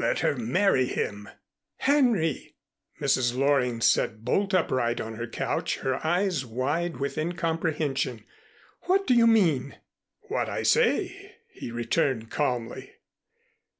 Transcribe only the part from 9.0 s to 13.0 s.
do you mean?" "What I say," he returned calmly.